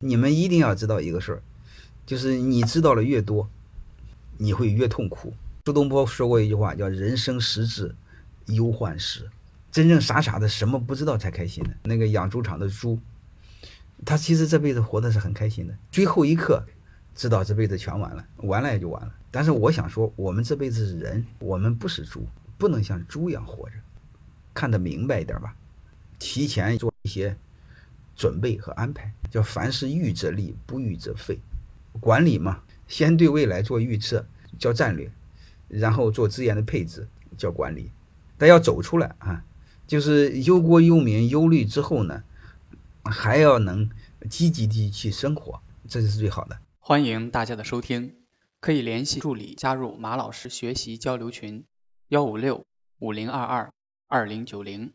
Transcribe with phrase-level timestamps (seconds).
[0.00, 1.42] 你们一定要知道一个事儿，
[2.06, 3.48] 就是你知道了越多，
[4.36, 5.34] 你会越痛苦。
[5.66, 7.94] 苏东坡说过一句话，叫“人生实质
[8.46, 9.28] 忧患时”，
[9.70, 11.70] 真正傻傻的什么不知道才开心呢？
[11.82, 12.98] 那个养猪场的猪，
[14.06, 16.64] 他其实这辈子活的是很开心的，最后一刻
[17.14, 19.12] 知道这辈子全完了，完了也就完了。
[19.30, 22.24] 但是我想说，我们这辈子是人，我们不是猪，
[22.56, 23.74] 不能像猪一样活着，
[24.54, 25.54] 看得明白一点吧，
[26.18, 27.36] 提前做一些
[28.18, 31.38] 准备和安排，叫凡事预则立，不预则废。
[32.00, 34.26] 管理嘛，先对未来做预测，
[34.58, 35.10] 叫战略。
[35.68, 37.90] 然后做资源的配置叫管理，
[38.38, 39.44] 但要走出来啊，
[39.86, 42.24] 就是忧国忧民忧虑之后呢，
[43.04, 43.88] 还要能
[44.30, 46.58] 积极的去生活，这就是最好的。
[46.80, 48.16] 欢迎大家的收听，
[48.60, 51.64] 可以联系助理加入马老师学习交流群：
[52.08, 52.64] 幺五六
[52.98, 53.70] 五零二二
[54.08, 54.92] 二零九零。